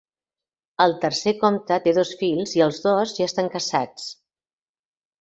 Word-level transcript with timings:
El 0.85 0.95
tercer 1.03 1.33
comte 1.43 1.79
té 1.85 1.95
dos 1.99 2.15
fills 2.23 2.57
i 2.61 2.65
els 2.69 2.83
dos 2.89 3.15
ja 3.21 3.31
estan 3.31 3.55
casats. 3.59 4.13